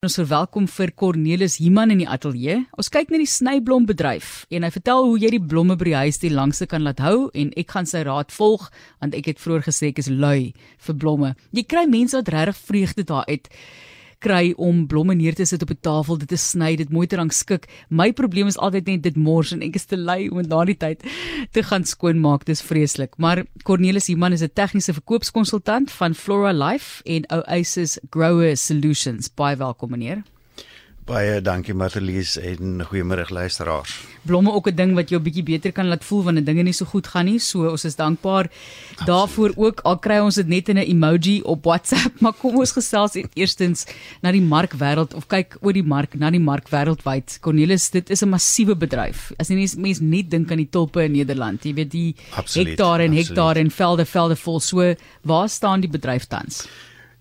Ons 0.00 0.14
verwelkom 0.16 0.64
vir 0.72 0.90
Cornelis 0.96 1.58
Himan 1.60 1.90
in 1.92 1.98
die 2.00 2.06
ateljee. 2.08 2.54
Ons 2.80 2.88
kyk 2.88 3.10
na 3.12 3.18
die 3.20 3.28
snyblombedryf 3.28 4.30
en 4.48 4.64
hy 4.64 4.70
vertel 4.72 5.04
hoe 5.04 5.18
jy 5.20 5.28
die 5.34 5.40
blomme 5.50 5.74
by 5.76 5.90
die 5.90 5.98
huis 6.06 6.18
die 6.22 6.30
langste 6.32 6.64
kan 6.72 6.86
laat 6.86 7.02
hou 7.04 7.26
en 7.36 7.50
ek 7.60 7.74
gaan 7.74 7.84
sy 7.84 8.00
raad 8.08 8.32
volg 8.32 8.70
want 9.02 9.18
ek 9.18 9.28
het 9.28 9.42
vroeër 9.44 9.66
gesê 9.66 9.90
ek 9.92 10.00
is 10.00 10.08
lui 10.08 10.54
vir 10.86 10.96
blomme. 11.04 11.34
Jy 11.52 11.66
kry 11.68 11.84
mense 11.84 12.16
wat 12.16 12.32
regtig 12.32 12.62
vreugde 12.70 13.04
daaruit 13.12 13.52
kry 14.20 14.52
om 14.60 14.84
blomme 14.86 15.16
neer 15.16 15.34
te 15.34 15.46
sit 15.48 15.62
op 15.62 15.70
'n 15.70 15.80
tafel, 15.80 16.18
dit 16.18 16.28
te 16.28 16.36
sny, 16.36 16.76
dit 16.76 16.90
mooi 16.90 17.06
te 17.06 17.16
rangskik. 17.16 17.68
My 17.88 18.12
probleem 18.12 18.46
is 18.46 18.58
altyd 18.58 18.86
net 18.86 19.02
dit 19.02 19.16
mors 19.16 19.52
en 19.52 19.62
ek 19.62 19.74
is 19.74 19.84
te 19.84 19.96
lui 19.96 20.28
om 20.28 20.42
na 20.42 20.64
die 20.64 20.76
tyd 20.76 21.02
te 21.52 21.62
gaan 21.62 21.84
skoonmaak. 21.84 22.44
Dis 22.44 22.62
vreeslik. 22.62 23.16
Maar 23.16 23.44
Cornelis 23.62 24.08
Iman 24.08 24.32
is 24.32 24.42
'n 24.42 24.50
tegniese 24.54 24.92
verkoopskonsultant 24.92 25.90
van 25.90 26.14
Flora 26.14 26.52
Life 26.52 27.02
en 27.04 27.24
Oasis 27.30 27.98
Grower 28.10 28.56
Solutions. 28.56 29.34
Baie 29.34 29.56
welkom 29.56 29.90
meneer. 29.90 30.22
Baie 31.08 31.40
dankie 31.42 31.74
Marlies 31.74 32.36
en 32.38 32.82
goeiemôre 32.86 33.24
luisteraars. 33.32 33.90
Blomme 34.28 34.52
ook 34.52 34.68
'n 34.68 34.74
ding 34.76 34.94
wat 34.94 35.08
jou 35.08 35.20
bietjie 35.20 35.42
beter 35.42 35.72
kan 35.72 35.88
laat 35.88 36.04
voel 36.04 36.22
wanneer 36.24 36.44
dinge 36.44 36.62
nie 36.62 36.72
so 36.72 36.84
goed 36.84 37.06
gaan 37.06 37.24
nie. 37.24 37.38
So 37.38 37.68
ons 37.70 37.84
is 37.84 37.96
dankbaar 37.96 38.44
Absoluut. 38.50 39.06
daarvoor 39.06 39.52
ook. 39.56 39.80
Al 39.80 39.98
kry 39.98 40.18
ons 40.18 40.34
dit 40.34 40.46
net 40.46 40.68
in 40.68 40.76
'n 40.76 40.84
emoji 40.86 41.42
op 41.42 41.64
WhatsApp, 41.64 42.12
maar 42.20 42.32
kom 42.32 42.56
ons 42.58 42.72
gesels 42.72 43.16
eerstens 43.34 43.86
na 44.22 44.30
die 44.30 44.42
markwêreld 44.42 45.14
of 45.14 45.26
kyk 45.26 45.56
oor 45.60 45.72
die 45.72 45.82
mark 45.82 46.14
na 46.14 46.30
die 46.30 46.40
mark 46.40 46.68
wêreldwyd. 46.68 47.38
Cornelis, 47.40 47.90
dit 47.90 48.10
is 48.10 48.22
'n 48.22 48.28
massiewe 48.28 48.76
bedryf. 48.76 49.32
As 49.38 49.48
jy 49.48 49.54
nie 49.54 49.68
mense 49.76 50.02
net 50.02 50.30
dink 50.30 50.50
aan 50.50 50.58
die 50.58 50.70
tulpe 50.70 51.02
in 51.02 51.12
Nederland, 51.12 51.64
jy 51.64 51.74
weet 51.74 51.90
die 51.90 52.14
Absoluut. 52.36 52.68
hektare 52.68 53.02
en 53.02 53.12
hektare 53.12 53.58
en 53.58 53.70
velde 53.70 54.04
velde 54.04 54.36
vol. 54.36 54.60
So 54.60 54.94
waar 55.22 55.48
staan 55.48 55.80
die 55.80 55.90
bedryf 55.90 56.26
tans? 56.26 56.68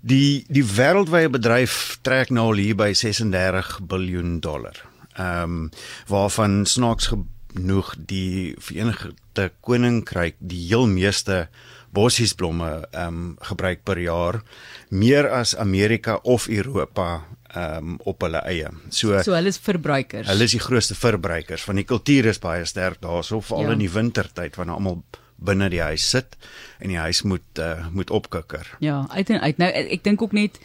Die 0.01 0.45
die 0.47 0.63
wêreldwye 0.63 1.29
bedryf 1.31 1.99
trek 2.07 2.31
nou 2.31 2.51
al 2.53 2.61
hier 2.61 2.77
by 2.79 2.93
36 2.93 3.79
miljard 3.89 4.41
dollar. 4.43 4.77
Ehm 5.17 5.43
um, 5.43 5.71
waarvan 6.07 6.65
snaaks 6.65 7.11
genoeg 7.11 7.95
die 7.97 8.55
Verenigde 8.59 9.51
Koninkryk 9.59 10.35
die 10.39 10.67
heel 10.67 10.87
meeste 10.87 11.49
bossiesblomme 11.91 12.87
ehm 12.91 13.07
um, 13.07 13.35
gebruik 13.41 13.83
per 13.83 13.99
jaar, 13.99 14.41
meer 14.89 15.29
as 15.29 15.55
Amerika 15.57 16.19
of 16.23 16.47
Europa 16.47 17.25
ehm 17.49 17.77
um, 17.77 17.99
op 18.05 18.21
hulle 18.21 18.41
eie. 18.45 18.69
So 18.89 19.21
So 19.23 19.33
hulle 19.33 19.49
is 19.49 19.57
verbruikers. 19.57 20.27
Hulle 20.27 20.43
is 20.43 20.55
die 20.55 20.63
grootste 20.63 20.95
verbruikers 20.95 21.65
van 21.65 21.81
die 21.81 21.87
kultuur 21.89 22.29
is 22.31 22.39
baie 22.39 22.65
sterk 22.65 23.01
daarso 23.01 23.41
veral 23.41 23.73
ja. 23.73 23.77
in 23.77 23.83
die 23.83 23.91
wintertyd 23.91 24.55
wanneer 24.55 24.77
almal 24.77 25.03
binne 25.39 25.69
die 25.69 25.81
huis 25.81 26.09
sit 26.09 26.37
en 26.79 26.91
die 26.91 26.99
huis 26.99 27.23
moet 27.23 27.59
uh, 27.59 27.87
moet 27.91 28.09
opkikker. 28.09 28.75
Ja, 28.79 29.05
uit 29.09 29.29
en 29.29 29.41
uit. 29.41 29.57
Nou 29.57 29.71
ek 29.71 30.03
dink 30.03 30.21
ook 30.21 30.35
net 30.35 30.59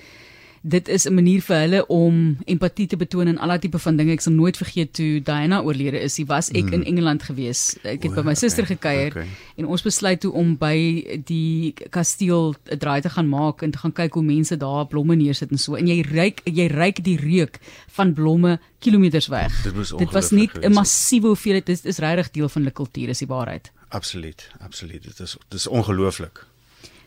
dit 0.67 0.89
is 0.89 1.05
'n 1.05 1.15
manier 1.15 1.43
vir 1.43 1.57
hulle 1.57 1.87
om 1.87 2.39
empatie 2.45 2.87
te 2.87 2.97
betoon 2.97 3.27
en 3.27 3.39
al 3.39 3.49
daai 3.49 3.59
tipe 3.59 3.79
van 3.79 3.97
dinge. 3.97 4.13
Ek 4.13 4.21
sal 4.21 4.33
nooit 4.33 4.57
vergeet 4.57 4.93
toe 4.93 5.21
Diana 5.23 5.61
oorlede 5.61 6.01
is. 6.01 6.15
Sy 6.15 6.25
was 6.25 6.49
ek 6.51 6.65
mm. 6.65 6.73
in 6.73 6.85
Engeland 6.85 7.23
gewees. 7.23 7.77
Ek 7.83 8.03
het 8.03 8.13
o, 8.13 8.15
by 8.15 8.23
my 8.23 8.35
suster 8.35 8.65
okay, 8.65 8.77
gekuier 8.77 9.11
okay. 9.11 9.29
en 9.57 9.67
ons 9.67 9.83
besluit 9.83 10.21
toe 10.21 10.33
om 10.33 10.57
by 10.57 11.05
die 11.25 11.75
kasteel 11.91 12.55
'n 12.73 12.79
draai 12.79 13.01
te 13.01 13.13
gaan 13.13 13.29
maak 13.29 13.63
en 13.63 13.71
te 13.71 13.79
gaan 13.79 13.93
kyk 13.93 14.15
hoe 14.15 14.25
mense 14.25 14.57
daar 14.57 14.87
blomme 14.87 15.17
neersit 15.17 15.51
en 15.51 15.59
so. 15.59 15.75
En 15.75 15.87
jy 15.87 16.01
ruik 16.01 16.41
jy 16.45 16.67
ruik 16.67 17.05
die 17.05 17.21
reuk 17.21 17.61
van 17.87 18.15
blomme 18.15 18.59
kilometers 18.79 19.29
weg. 19.29 19.53
Dit, 19.63 19.99
dit 19.99 20.13
was 20.13 20.31
nie 20.31 20.49
'n 20.63 20.73
massiewe 20.73 21.27
hoeveelheid. 21.27 21.67
Dit 21.67 21.77
is, 21.77 21.85
is 21.85 21.99
regtig 21.99 22.31
deel 22.31 22.49
van 22.49 22.63
hulle 22.63 22.73
kultuur, 22.73 23.09
is 23.09 23.19
die 23.19 23.29
waarheid. 23.29 23.71
Absoluut, 23.95 24.51
absoluut. 24.61 25.03
Dit 25.03 25.21
is 25.21 25.37
dit 25.49 25.59
is 25.59 25.67
ongelooflik. 25.67 26.47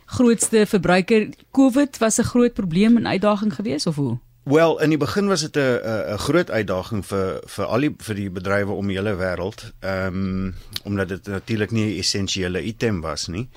Grootste 0.04 0.66
verbruiker 0.66 1.28
COVID 1.50 1.98
was 1.98 2.18
'n 2.18 2.22
groot 2.22 2.52
probleem 2.52 2.96
en 2.96 3.06
uitdaging 3.06 3.54
geweest 3.54 3.86
of 3.86 3.96
hoe? 3.96 4.18
Wel, 4.42 4.80
in 4.80 4.88
die 4.88 4.98
begin 4.98 5.26
was 5.26 5.40
dit 5.40 5.56
'n 5.56 5.80
'n 6.14 6.18
groot 6.18 6.50
uitdaging 6.50 7.06
vir 7.06 7.40
vir 7.44 7.64
al 7.64 7.80
die 7.80 7.94
vir 7.98 8.14
die 8.14 8.30
bedrywe 8.30 8.72
om 8.72 8.86
die 8.86 8.96
hele 8.96 9.16
wêreld. 9.16 9.72
Ehm 9.80 10.06
um, 10.06 10.54
omdat 10.84 11.08
dit 11.08 11.26
natuurlik 11.26 11.70
nie 11.70 11.94
'n 11.94 11.98
essensiële 11.98 12.62
item 12.62 13.00
was 13.00 13.26
nie. 13.26 13.48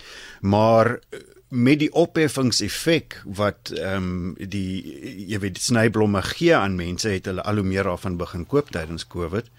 Maar 0.41 0.99
met 1.47 1.79
die 1.79 1.93
opheffingseffek 1.93 3.21
wat 3.25 3.71
ehm 3.75 3.95
um, 3.95 4.35
die 4.37 5.27
jy 5.27 5.39
weet 5.39 5.57
snyblomme 5.57 6.21
gee 6.21 6.55
aan 6.55 6.75
mense 6.75 7.09
het 7.09 7.25
hulle 7.25 7.43
al 7.43 7.55
hoe 7.55 7.63
meer 7.63 7.83
daarvan 7.83 8.17
begin 8.17 8.45
koop 8.45 8.69
tydens 8.69 9.07
Covid 9.07 9.49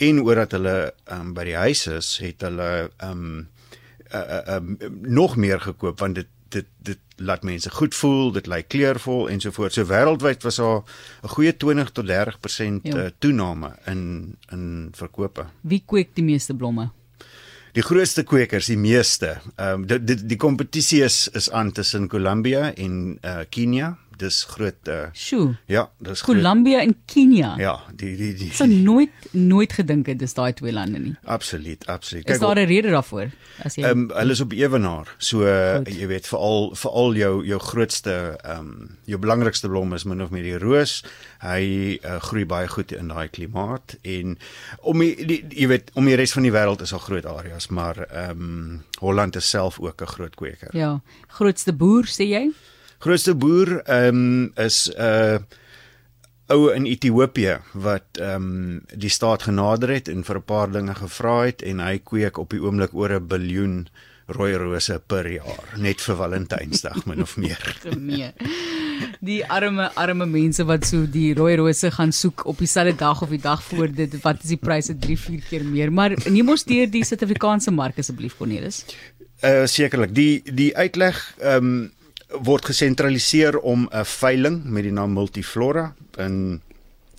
en 0.00 0.20
omdat 0.20 0.52
hulle 0.56 0.76
um, 1.12 1.32
by 1.36 1.44
die 1.44 1.56
huis 1.60 1.86
is, 1.92 2.18
het 2.22 2.44
hulle 2.46 2.90
um, 3.04 3.48
uh, 4.14 4.20
uh, 4.20 4.56
um, 4.56 4.76
nog 5.02 5.36
meer 5.36 5.60
gekoop 5.60 6.00
want 6.00 6.20
dit 6.20 6.28
dit 6.50 6.66
dit 6.82 6.98
laat 7.20 7.44
mense 7.46 7.70
goed 7.70 7.94
voel, 7.94 8.32
dit 8.32 8.46
lyk 8.48 8.70
kleurvol 8.72 9.28
en 9.30 9.42
so 9.42 9.52
voort. 9.54 9.74
So 9.76 9.86
wêreldwyd 9.86 10.42
was 10.42 10.56
daar 10.56 10.82
'n 11.22 11.28
goeie 11.28 11.56
20 11.56 11.92
tot 11.92 12.06
30% 12.08 12.88
uh, 12.90 13.06
toename 13.18 13.76
in 13.86 14.36
in 14.50 14.88
verkope. 14.92 15.46
Wie 15.60 15.82
kweek 15.86 16.14
die 16.14 16.24
meeste 16.24 16.54
blomme? 16.54 16.90
Die 17.72 17.82
grootste 17.82 18.22
kwekers, 18.22 18.66
die 18.66 18.78
meeste. 18.78 19.38
Ehm 19.56 19.74
um, 19.74 19.86
die 19.86 20.04
die 20.04 20.26
die 20.26 20.36
kompetisie 20.36 21.02
is 21.04 21.28
is 21.28 21.50
aan 21.50 21.72
tussen 21.72 22.08
Colombia 22.08 22.74
en 22.74 23.18
uh, 23.22 23.40
Kenia 23.48 23.98
dis 24.20 24.38
groot 24.50 24.88
uh 24.88 25.08
Sjoe. 25.16 25.54
Ja, 25.70 25.88
dis 25.98 26.22
Colombia 26.26 26.80
en 26.84 26.94
Kenia. 27.10 27.54
Ja, 27.60 27.74
die 27.96 28.12
die 28.18 28.32
die. 28.36 28.50
So 28.56 28.66
nooit 28.68 29.32
nooit 29.36 29.72
gedink 29.72 30.10
het 30.10 30.20
dis 30.20 30.34
daai 30.36 30.52
twee 30.56 30.72
lande 30.72 31.00
nie. 31.02 31.14
Absoluut, 31.24 31.86
absoluut. 31.86 32.24
Kyk, 32.24 32.34
is 32.34 32.42
daar 32.42 32.60
'n 32.60 32.66
rede 32.68 32.90
daarvoor? 32.90 33.30
As 33.64 33.76
jy 33.76 33.84
Ehm 33.84 34.10
um, 34.10 34.16
hulle 34.16 34.32
is 34.32 34.40
op 34.40 34.52
ewenaar. 34.52 35.14
So 35.18 35.42
uh, 35.42 35.80
jy 35.84 36.06
weet 36.06 36.26
veral 36.26 36.70
veral 36.74 37.14
jou 37.14 37.44
jou 37.46 37.60
grootste 37.60 38.16
ehm 38.44 38.58
um, 38.58 38.98
jou 39.04 39.18
belangrikste 39.18 39.68
blom 39.68 39.94
is 39.94 40.04
min 40.04 40.22
of 40.22 40.30
meer 40.30 40.42
die 40.42 40.58
roos. 40.58 41.04
Hy 41.40 41.98
uh, 42.04 42.20
groei 42.20 42.46
baie 42.46 42.68
goed 42.68 42.92
in 42.92 43.08
daai 43.08 43.28
klimaat 43.28 43.96
en 44.02 44.38
om 44.80 44.98
die, 44.98 45.14
die 45.26 45.44
jy 45.48 45.68
weet 45.68 45.90
om 45.94 46.04
die 46.04 46.16
res 46.16 46.32
van 46.32 46.42
die 46.42 46.52
wêreld 46.52 46.82
is 46.82 46.92
al 46.92 47.04
groot 47.06 47.26
areas, 47.26 47.68
maar 47.68 48.06
ehm 48.08 48.40
um, 48.40 48.82
Holland 49.00 49.36
is 49.36 49.48
self 49.48 49.80
ook 49.80 50.02
'n 50.02 50.06
groot 50.06 50.34
kweker. 50.34 50.76
Ja, 50.76 51.00
grootste 51.28 51.72
boer 51.72 52.04
sê 52.04 52.24
jy? 52.28 52.50
Grootste 53.00 53.34
boer 53.34 53.80
ehm 53.86 54.14
um, 54.14 54.52
is 54.56 54.88
'n 54.92 55.00
uh, 55.00 55.38
ou 56.50 56.68
in 56.74 56.86
Ethiopië 56.86 57.58
wat 57.72 58.18
ehm 58.18 58.34
um, 58.34 58.80
die 58.94 59.12
staat 59.12 59.42
genader 59.48 59.88
het 59.94 60.08
en 60.08 60.24
vir 60.24 60.36
'n 60.36 60.44
paar 60.44 60.70
dinge 60.70 60.94
gevra 60.94 61.44
het 61.46 61.62
en 61.62 61.80
hy 61.80 61.98
kweek 61.98 62.38
op 62.38 62.50
die 62.50 62.62
oomblik 62.62 62.94
oor 62.94 63.12
'n 63.14 63.26
biljoen 63.26 63.88
rooi 64.26 64.54
rose 64.54 65.00
per 65.06 65.26
jaar 65.30 65.74
net 65.76 66.00
vir 66.00 66.16
Valentynsdag 66.16 67.04
min 67.08 67.22
of 67.22 67.36
meer. 67.36 67.76
nee. 68.10 68.32
Die 69.20 69.40
arme 69.46 69.90
arme 69.94 70.26
mense 70.26 70.64
wat 70.64 70.84
so 70.86 71.06
die 71.06 71.34
rooi 71.34 71.56
rose 71.56 71.90
gaan 71.90 72.12
soek 72.12 72.44
op 72.46 72.58
dieselfde 72.58 72.96
dag 72.96 73.22
of 73.22 73.28
die 73.28 73.40
dag 73.40 73.62
voor 73.62 73.88
dit 73.88 74.20
wat 74.22 74.42
is 74.42 74.48
die 74.54 74.60
pryse 74.60 74.98
3 74.98 75.18
4 75.18 75.40
keer 75.48 75.64
meer 75.64 75.92
maar 75.92 76.14
neem 76.28 76.48
ons 76.48 76.64
deur 76.64 76.90
die 76.90 77.04
Suid-Afrikaanse 77.04 77.70
mark 77.70 77.98
asseblief 77.98 78.36
Cornelis. 78.36 78.84
Uh 79.42 79.64
sekerlik 79.66 80.14
die 80.14 80.42
die 80.44 80.76
uitleg 80.76 81.34
ehm 81.38 81.64
um, 81.64 81.90
word 82.38 82.64
gesentraliseer 82.64 83.58
om 83.58 83.88
'n 83.92 84.04
veiling 84.04 84.64
met 84.64 84.82
die 84.82 84.92
naam 84.92 85.12
Multiflora 85.12 85.94
in 86.16 86.62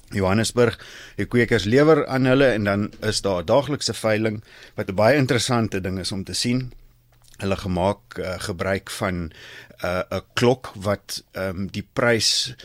Johannesburg. 0.10 0.80
Die 1.16 1.26
kwekers 1.26 1.64
lewer 1.64 2.08
aan 2.08 2.26
hulle 2.26 2.52
en 2.56 2.64
dan 2.64 2.92
is 3.00 3.22
daar 3.22 3.42
'n 3.42 3.46
daaglikse 3.46 3.94
veiling 3.94 4.44
wat 4.76 4.90
'n 4.90 4.96
baie 4.96 5.18
interessante 5.18 5.82
ding 5.82 6.00
is 6.00 6.12
om 6.12 6.24
te 6.24 6.34
sien. 6.34 6.72
Hulle 7.38 7.58
gemaak 7.58 8.18
uh, 8.18 8.40
gebruik 8.40 8.90
van 8.90 9.16
'n 9.16 9.32
uh, 9.84 10.04
'n 10.10 10.22
klok 10.34 10.72
wat 10.76 11.24
ehm 11.32 11.50
um, 11.50 11.68
die 11.68 11.88
prys 11.94 12.56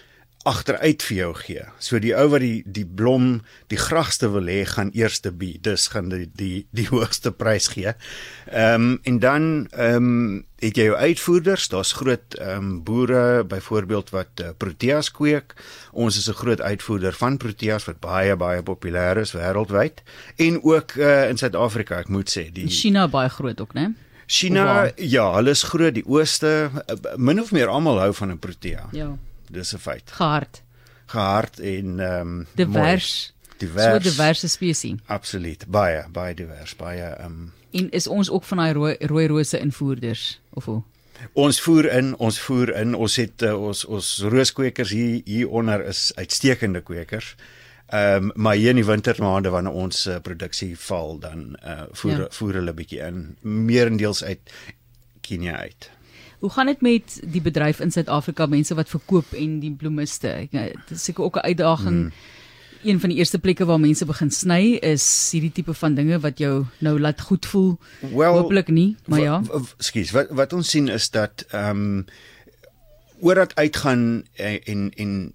agteruit 0.46 1.02
vir 1.08 1.16
jou 1.16 1.30
gee. 1.40 1.64
So 1.82 1.98
die 2.02 2.12
ou 2.16 2.26
wat 2.30 2.42
die 2.44 2.62
die 2.64 2.86
blom 2.86 3.40
die 3.72 3.78
graagste 3.80 4.30
wil 4.30 4.46
hê 4.50 4.62
gaan 4.68 4.92
eerste 4.94 5.32
bi. 5.34 5.56
Dis 5.62 5.88
gaan 5.92 6.10
die 6.12 6.28
die 6.38 6.66
die 6.76 6.86
hoogste 6.92 7.32
prys 7.34 7.70
gee. 7.74 7.96
Ehm 8.46 8.92
um, 8.92 9.00
en 9.02 9.18
dan 9.22 9.48
ehm 9.72 9.96
um, 9.96 10.44
het 10.62 10.78
jy 10.78 10.86
jou 10.88 10.96
uitvoerders. 10.96 11.68
Daar's 11.74 11.92
groot 11.98 12.38
ehm 12.38 12.56
um, 12.56 12.70
boere 12.86 13.44
byvoorbeeld 13.44 14.14
wat 14.14 14.42
uh, 14.42 14.54
proteas 14.56 15.10
kweek. 15.10 15.54
Ons 15.92 16.18
is 16.18 16.28
'n 16.30 16.40
groot 16.42 16.60
uitvoerder 16.60 17.12
van 17.12 17.36
proteas 17.36 17.84
wat 17.84 18.00
baie 18.00 18.36
baie 18.36 18.62
populêr 18.62 19.18
is 19.18 19.34
wêreldwyd 19.34 20.02
en 20.36 20.62
ook 20.62 20.94
uh, 20.96 21.28
in 21.28 21.36
Suid-Afrika, 21.36 21.98
ek 21.98 22.08
moet 22.08 22.30
sê. 22.30 22.50
Die 22.52 22.68
China 22.68 23.08
baie 23.08 23.28
groot 23.28 23.60
ook, 23.60 23.74
né? 23.74 23.92
China, 24.26 24.90
ja, 24.96 25.34
hulle 25.34 25.50
is 25.50 25.62
groot. 25.62 25.94
Die 25.94 26.06
ooste 26.06 26.70
uh, 26.70 26.96
min 27.16 27.40
of 27.40 27.52
meer 27.52 27.68
almal 27.68 27.98
hou 27.98 28.12
van 28.14 28.30
'n 28.30 28.38
protea. 28.38 28.88
Ja 28.92 29.16
dis 29.50 29.74
'n 29.74 29.78
feit. 29.78 30.10
Gehard. 30.10 30.62
Gehard 31.06 31.58
en 31.58 32.00
ehm 32.00 32.20
um, 32.20 32.46
divers. 32.54 33.34
Divers. 33.56 34.04
So 34.04 34.10
diverse 34.10 34.48
spesies. 34.48 34.98
Absoluut. 35.06 35.66
Baie, 35.66 36.04
baie 36.12 36.34
divers, 36.34 36.76
baie 36.76 37.02
ehm 37.02 37.24
um, 37.24 37.52
En 37.76 37.90
is 37.90 38.06
ons 38.06 38.30
ook 38.30 38.44
van 38.44 38.56
daai 38.56 38.72
rooi 38.72 38.96
rooi 39.00 39.26
rose 39.26 39.58
invoerders 39.58 40.40
of 40.50 40.64
hoe? 40.64 40.82
Ons 41.32 41.60
voer 41.60 41.90
in, 41.92 42.16
ons 42.16 42.38
voer 42.40 42.74
in. 42.76 42.94
Ons 42.94 43.16
het 43.16 43.42
uh, 43.42 43.54
ons 43.68 43.84
ons 43.84 44.08
rooskwekers 44.32 44.90
hier 44.90 45.20
hier 45.24 45.48
onder 45.48 45.84
is 45.84 46.12
uitstekende 46.14 46.80
kwekers. 46.80 47.34
Ehm 47.86 48.30
um, 48.30 48.30
maar 48.34 48.54
hier 48.54 48.72
in 48.74 48.80
die 48.80 48.84
wintermaande 48.84 49.52
wanneer 49.54 49.72
ons 49.72 50.06
uh, 50.06 50.16
produksie 50.22 50.78
val 50.78 51.18
dan 51.18 51.56
uh, 51.64 51.82
voer 51.92 52.18
ja. 52.18 52.30
voer 52.30 52.60
hulle 52.60 52.74
bietjie 52.74 53.00
in 53.04 53.36
meerendeels 53.40 54.24
uit 54.24 54.56
Kenia 55.20 55.56
uit. 55.56 55.90
Hoe 56.46 56.54
gaan 56.54 56.66
dit 56.70 56.80
met 56.80 57.14
die 57.26 57.40
bedryf 57.42 57.80
in 57.82 57.90
Suid-Afrika, 57.90 58.46
mense 58.46 58.74
wat 58.78 58.88
verkoop 58.88 59.32
en 59.34 59.56
die 59.58 59.72
bloemiste? 59.74 60.28
Ek- 60.44 60.52
Dit 60.52 60.90
is 60.94 61.04
seker 61.04 61.24
ook 61.24 61.36
'n 61.36 61.46
uitdaging. 61.50 61.96
Hmm. 62.06 62.12
Een 62.84 63.00
van 63.00 63.08
die 63.08 63.18
eerste 63.18 63.38
plekke 63.38 63.64
waar 63.66 63.80
mense 63.80 64.04
begin 64.06 64.30
sny 64.30 64.78
is 64.82 65.28
hierdie 65.32 65.50
tipe 65.52 65.74
van 65.74 65.94
dinge 65.94 66.20
wat 66.20 66.38
jou 66.38 66.64
nou 66.78 67.00
laat 67.00 67.20
goed 67.20 67.46
voel. 67.46 67.78
Wel, 68.14 68.32
Hoopelik 68.38 68.68
nie, 68.68 68.96
maar 69.06 69.20
ja. 69.20 69.42
Ekskuus, 69.78 70.10
wat 70.10 70.26
wat 70.30 70.52
ons 70.52 70.70
sien 70.70 70.88
is 70.88 71.10
dat 71.10 71.44
ehm 71.50 71.70
um, 71.70 72.04
oor 73.20 73.34
dat 73.34 73.54
uitgaan 73.54 74.22
en 74.34 74.60
en, 74.64 74.90
en 74.96 75.32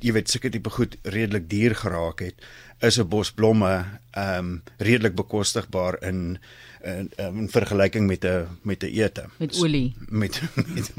jy 0.00 0.12
weet 0.12 0.30
seker 0.30 0.50
tipe 0.50 0.70
goed 0.70 0.96
redelik 1.02 1.48
duur 1.50 1.74
geraak 1.74 2.18
het, 2.20 2.34
is 2.80 2.98
'n 2.98 3.08
bos 3.08 3.32
blomme 3.32 3.84
ehm 4.10 4.38
um, 4.38 4.62
redelik 4.78 5.14
bekostigbaar 5.14 6.02
in 6.02 6.38
in, 6.82 7.10
in 7.16 7.48
vergelyking 7.48 8.06
met 8.06 8.24
'n 8.24 8.46
met 8.62 8.82
'n 8.82 8.86
ete. 8.86 9.24
Met 9.38 9.56
olie. 9.60 9.94
Met 10.08 10.40
met 10.54 10.92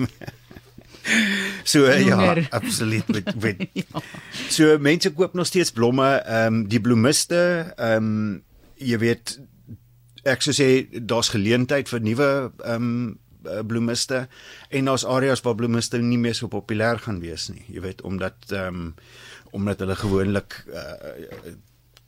So 1.64 1.86
uh, 1.86 2.06
ja, 2.06 2.36
absoluut 2.60 3.08
met 3.08 3.36
met 3.42 3.68
Ja. 3.80 4.02
So 4.50 4.78
mense 4.78 5.14
koop 5.14 5.34
nog 5.34 5.46
steeds 5.46 5.72
blomme, 5.72 6.08
ehm 6.08 6.54
um, 6.54 6.68
die 6.68 6.82
bloemiste, 6.82 7.74
ehm 7.76 7.96
um, 7.98 8.44
jy 8.76 8.98
weet 8.98 9.40
ek 10.24 10.42
sou 10.42 10.54
sê 10.54 10.86
daar's 11.02 11.34
geleentheid 11.34 11.90
vir 11.90 12.02
nuwe 12.02 12.30
ehm 12.66 12.76
um, 12.76 13.18
bloemiste 13.42 14.28
en 14.70 14.86
daar's 14.86 15.06
areas 15.06 15.42
waar 15.42 15.56
bloemiste 15.58 15.98
nie 15.98 16.20
meer 16.22 16.36
so 16.38 16.48
populêr 16.48 17.00
gaan 17.02 17.20
wees 17.20 17.50
nie. 17.50 17.66
Jy 17.68 17.82
weet 17.82 18.02
omdat 18.02 18.52
ehm 18.52 18.68
um, 18.68 18.94
omdat 19.52 19.80
hulle 19.84 19.96
gewoonlik 19.96 20.64
uh, 20.72 21.56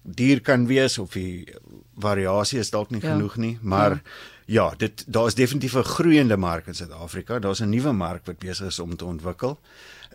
duur 0.04 0.42
kan 0.42 0.68
wees 0.68 0.98
of 1.00 1.14
die 1.14 1.48
variasie 1.96 2.60
is 2.60 2.70
dalk 2.70 2.90
nie 2.92 3.02
Ja. 3.02 3.14
genoeg 3.16 3.38
nie, 3.38 3.58
maar 3.62 4.02
ja, 4.46 4.70
ja 4.70 4.76
dit 4.78 5.04
daar's 5.08 5.36
definitief 5.36 5.76
'n 5.76 5.84
groeiende 5.84 6.38
mark 6.38 6.68
in 6.68 6.74
Suid-Afrika. 6.76 7.40
Daar's 7.40 7.62
'n 7.62 7.70
nuwe 7.70 7.92
mark 7.94 8.26
wat 8.26 8.40
besig 8.40 8.68
is 8.68 8.80
om 8.80 8.96
te 8.96 9.06
ontwikkel. 9.06 9.60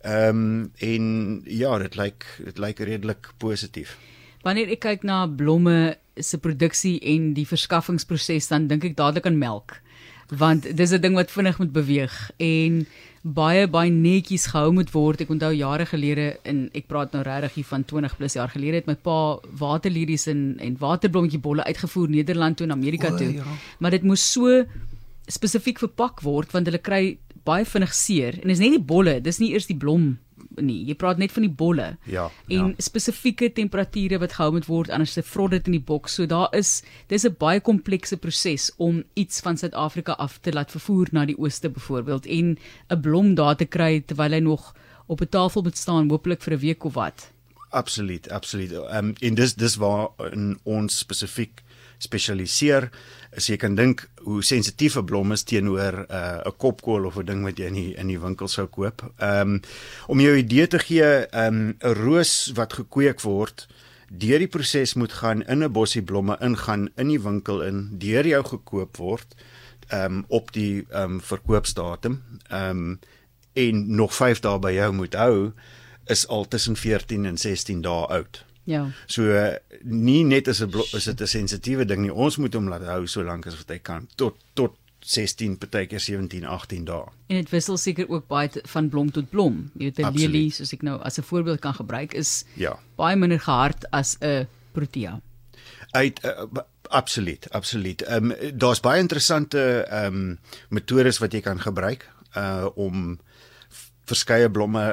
Ehm 0.03 0.29
um, 0.29 0.73
en 0.79 1.41
ja, 1.45 1.79
dit 1.79 1.97
lyk 1.97 2.25
dit 2.45 2.59
lyk 2.59 2.79
redelik 2.79 3.29
positief. 3.39 3.97
Wanneer 4.43 4.69
ek 4.71 4.81
kyk 4.81 5.03
na 5.03 5.27
blomme 5.27 5.97
se 6.17 6.39
produksie 6.39 7.01
en 7.01 7.33
die 7.35 7.47
verskaffingsproses 7.47 8.49
dan 8.49 8.67
dink 8.67 8.85
ek 8.85 8.97
dadelik 8.97 9.27
aan 9.27 9.39
melk. 9.39 9.81
Want 10.29 10.77
dis 10.77 10.91
'n 10.93 11.01
ding 11.01 11.15
wat 11.15 11.31
vinnig 11.31 11.59
moet 11.59 11.73
beweeg 11.73 12.31
en 12.37 12.87
baie 13.23 13.67
baie 13.69 13.91
netjies 13.91 14.47
gehou 14.47 14.73
moet 14.73 14.91
word. 14.93 15.21
Ek 15.21 15.31
onthou 15.31 15.53
jare 15.53 15.87
gelede 15.87 16.37
en 16.45 16.69
ek 16.75 16.87
praat 16.87 17.13
nou 17.13 17.23
regtig 17.23 17.55
hier 17.55 17.65
van 17.65 17.85
20 17.85 18.17
plus 18.17 18.35
jaar 18.35 18.49
gelede 18.49 18.75
het 18.77 18.87
my 18.87 18.95
pa 18.95 19.39
waterlilies 19.59 20.27
en 20.27 20.57
en 20.61 20.77
waterblommetjie 20.79 21.41
bolle 21.41 21.65
uitgevoer 21.65 22.09
Nederland 22.09 22.57
toe 22.57 22.67
en 22.67 22.73
Amerika 22.73 23.13
O, 23.13 23.17
toe. 23.17 23.33
ja. 23.33 23.45
Maar 23.79 23.91
dit 23.91 24.03
moes 24.03 24.33
so 24.33 24.65
spesifiek 25.27 25.79
verpak 25.79 26.21
word 26.21 26.53
want 26.53 26.67
hulle 26.67 26.79
kry 26.79 27.19
baie 27.45 27.65
vinnig 27.65 27.95
seer 27.95 28.39
en 28.43 28.49
dis 28.49 28.59
net 28.59 28.71
die 28.71 28.81
bolle, 28.85 29.21
dis 29.21 29.39
nie 29.39 29.53
eers 29.53 29.67
die 29.67 29.77
blom 29.77 30.19
nie. 30.63 30.85
Jy 30.87 30.95
praat 30.95 31.19
net 31.19 31.33
van 31.33 31.43
die 31.43 31.51
bolle 31.53 31.97
Ja. 32.05 32.31
en 32.49 32.69
ja. 32.69 32.75
spesifieke 32.79 33.53
temperature 33.53 34.19
wat 34.19 34.33
gehou 34.33 34.53
moet 34.53 34.67
word 34.67 34.91
anders 34.91 35.13
se 35.13 35.23
vrot 35.23 35.51
dit 35.51 35.67
in 35.67 35.73
die 35.73 35.85
boks. 35.85 36.15
So 36.15 36.27
daar 36.27 36.49
is 36.53 36.83
dis 37.09 37.25
'n 37.25 37.37
baie 37.39 37.61
komplekse 37.61 38.17
proses 38.17 38.71
om 38.77 39.03
iets 39.15 39.41
van 39.41 39.57
Suid-Afrika 39.57 40.13
af 40.13 40.39
te 40.41 40.53
laat 40.53 40.71
vervoer 40.71 41.09
na 41.13 41.25
die 41.25 41.39
ooste 41.39 41.69
byvoorbeeld 41.69 42.27
en 42.27 42.59
'n 42.91 43.01
blom 43.01 43.35
daar 43.35 43.57
te 43.57 43.65
kry 43.67 44.01
terwyl 44.01 44.33
hy 44.33 44.41
nog 44.41 44.75
op 45.07 45.21
'n 45.21 45.29
tafel 45.29 45.63
moet 45.63 45.77
staan 45.77 46.09
hopelik 46.11 46.43
vir 46.43 46.55
'n 46.55 46.61
week 46.61 46.85
of 46.85 46.95
wat. 46.95 47.33
Absoluut, 47.71 48.31
absoluut. 48.31 48.73
Ehm 48.73 48.97
um, 49.09 49.15
en 49.21 49.35
dis 49.35 49.55
dis 49.55 49.77
waar 49.77 50.09
ons 50.65 50.99
spesifiek 50.99 51.63
spesialiseer. 51.99 52.89
As 53.37 53.49
jy 53.51 53.57
kan 53.61 53.75
dink 53.75 54.07
hoe 54.25 54.43
sensitief 54.43 54.97
'n 54.97 55.05
blom 55.05 55.33
is 55.33 55.45
teenoor 55.45 56.07
'n 56.09 56.13
uh, 56.13 56.41
'n 56.47 56.57
kopkool 56.57 57.07
of 57.07 57.19
'n 57.19 57.27
ding 57.27 57.45
wat 57.45 57.59
jy 57.59 57.67
in 57.67 57.75
die 57.75 57.95
in 57.97 58.09
die 58.09 58.21
winkel 58.21 58.49
sou 58.49 58.67
koop. 58.67 59.03
Ehm 59.19 59.41
um, 59.41 59.61
om 60.07 60.21
jou 60.21 60.37
idee 60.37 60.67
te 60.67 60.79
gee, 60.79 61.27
ehm 61.27 61.55
um, 61.55 61.77
'n 61.81 61.95
roos 61.95 62.53
wat 62.55 62.73
gekweek 62.73 63.21
word, 63.21 63.67
deur 64.09 64.39
die 64.39 64.49
proses 64.49 64.95
moet 64.95 65.13
gaan 65.13 65.43
in 65.43 65.63
'n 65.65 65.73
bossie 65.73 66.03
blomme 66.03 66.37
ingaan 66.41 66.89
in 66.97 67.09
die 67.09 67.21
winkel 67.21 67.63
in, 67.63 67.89
deur 67.99 68.27
jou 68.27 68.45
gekoop 68.45 68.97
word 68.97 69.35
ehm 69.89 70.05
um, 70.05 70.25
op 70.29 70.53
die 70.53 70.87
ehm 70.91 71.13
um, 71.13 71.21
verkoopsdatum. 71.21 72.23
Ehm 72.49 72.71
um, 72.71 72.99
en 73.53 73.95
nog 73.95 74.15
5 74.15 74.41
dae 74.41 74.59
by 74.59 74.73
jou 74.73 74.93
moet 74.93 75.15
hou 75.15 75.53
is 76.07 76.27
al 76.27 76.49
tussen 76.49 76.77
14 76.77 77.27
en 77.27 77.39
16 77.39 77.81
dae 77.81 78.07
oud. 78.07 78.45
Ja. 78.69 78.83
So 79.09 79.23
uh, 79.33 79.55
nie 79.83 80.25
net 80.29 80.49
is 80.53 80.61
'n 80.61 80.71
is 80.93 81.05
dit 81.05 81.21
'n 81.21 81.27
sensitiewe 81.27 81.85
ding 81.85 82.03
nie. 82.03 82.13
Ons 82.13 82.37
moet 82.37 82.55
hom 82.55 82.69
laat 82.69 82.85
hou 82.85 83.07
so 83.07 83.23
lank 83.25 83.47
as 83.47 83.57
wat 83.57 83.69
hy 83.69 83.79
kan 83.79 84.09
tot 84.17 84.37
tot 84.55 84.77
16 85.01 85.57
partykeer 85.59 86.01
17 86.01 86.45
18 86.45 86.85
dae. 86.85 87.07
En 87.29 87.37
dit 87.37 87.51
wissel 87.51 87.77
seker 87.77 88.09
ook 88.09 88.27
baie 88.29 88.51
van 88.65 88.89
blom 88.89 89.11
tot 89.11 89.31
blom. 89.31 89.71
Jy 89.75 89.85
weet 89.85 89.99
'n 89.99 90.13
lelie 90.13 90.51
soos 90.51 90.73
ek 90.73 90.83
nou 90.83 91.01
as 91.01 91.19
'n 91.19 91.23
voorbeeld 91.23 91.61
kan 91.61 91.75
gebruik 91.75 92.13
is 92.15 92.45
Ja. 92.57 92.79
baie 92.97 93.17
minder 93.17 93.41
gehard 93.41 93.91
as 93.91 94.17
'n 94.21 94.47
protea. 94.73 95.21
Uit 95.93 96.25
uh, 96.25 96.45
absoluut, 96.89 97.51
absoluut. 97.51 98.03
Ehm 98.03 98.31
um, 98.31 98.59
daar's 98.59 98.81
baie 98.81 99.01
interessante 99.01 99.87
ehm 99.89 100.15
um, 100.15 100.39
metodes 100.69 101.19
wat 101.19 101.33
jy 101.33 101.41
kan 101.41 101.61
gebruik 101.61 102.11
uh 102.37 102.67
om 102.75 103.19
verskeie 104.09 104.49
blomme 104.51 104.85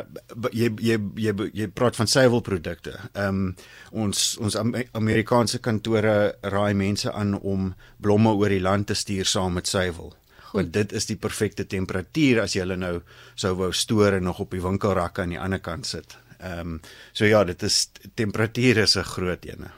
jy 0.51 0.69
jy 0.81 0.97
jy 1.15 1.33
jy 1.53 1.67
praat 1.67 1.95
van 1.99 2.07
suiwelprodukte. 2.11 2.93
Ehm 3.13 3.27
um, 3.45 3.55
ons 3.91 4.37
ons 4.43 4.55
Am- 4.59 4.75
Amerikaanse 4.91 5.59
kantore 5.59 6.35
raai 6.41 6.73
mense 6.73 7.11
aan 7.11 7.35
om 7.39 7.73
blomme 8.01 8.33
oor 8.35 8.49
die 8.49 8.61
land 8.61 8.87
te 8.87 8.93
stuur 8.95 9.25
saam 9.25 9.53
met 9.53 9.67
suiwel. 9.67 10.13
Want 10.53 10.73
dit 10.73 10.91
is 10.95 11.05
die 11.05 11.17
perfekte 11.19 11.65
temperatuur 11.67 12.41
as 12.43 12.53
jy 12.55 12.61
hulle 12.63 12.77
nou 12.79 13.01
sou 13.35 13.55
wou 13.55 13.71
stoor 13.73 14.13
en 14.19 14.23
nog 14.23 14.39
op 14.39 14.51
die 14.51 14.61
winkelrakke 14.63 15.21
aan 15.21 15.33
die 15.35 15.39
ander 15.39 15.59
kant 15.59 15.85
sit. 15.85 16.17
Ehm 16.39 16.59
um, 16.75 16.79
so 17.13 17.25
ja, 17.25 17.43
dit 17.43 17.63
is 17.63 17.89
temperatuur 18.15 18.77
is 18.77 18.95
'n 18.97 19.03
groot 19.03 19.45
ene. 19.45 19.71